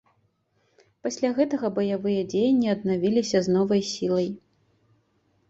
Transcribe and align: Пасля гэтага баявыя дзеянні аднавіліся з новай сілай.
Пасля 1.07 1.29
гэтага 1.39 1.69
баявыя 1.75 2.21
дзеянні 2.35 2.73
аднавіліся 2.75 3.37
з 3.49 3.55
новай 3.59 3.81
сілай. 3.93 4.27